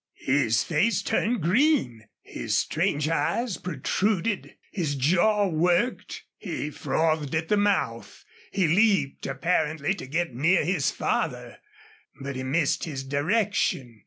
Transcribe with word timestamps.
His 0.25 0.63
face 0.63 1.03
turned 1.03 1.43
green. 1.43 2.07
His 2.23 2.57
strange 2.57 3.07
eyes 3.07 3.57
protruded. 3.57 4.55
His 4.71 4.95
jaw 4.95 5.47
worked. 5.47 6.23
He 6.37 6.71
frothed 6.71 7.35
at 7.35 7.49
the 7.49 7.57
mouth. 7.57 8.25
He 8.51 8.67
leaped, 8.67 9.27
apparently 9.27 9.93
to 9.93 10.07
get 10.07 10.33
near 10.33 10.65
his 10.65 10.89
father, 10.89 11.59
but 12.19 12.35
he 12.35 12.41
missed 12.41 12.85
his 12.85 13.03
direction. 13.03 13.99